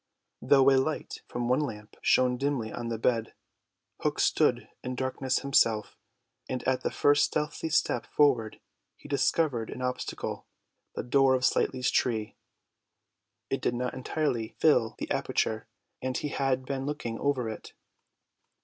[0.41, 3.35] Though a light from the one lamp shone dimly on the bed,
[3.99, 5.95] Hook stood in darkness himself,
[6.49, 8.59] and at the first stealthy step forward
[8.95, 10.47] he discovered an obstacle,
[10.95, 12.35] the door of Slightly's tree.
[13.51, 15.67] It did not entirely fill the aperture,
[16.01, 17.73] and he had been looking over it.